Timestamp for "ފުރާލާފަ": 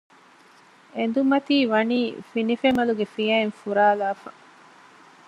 3.59-4.29